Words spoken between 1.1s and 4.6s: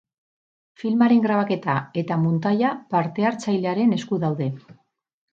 grabaketa eta muntaia parte-hartzailearen esku daude.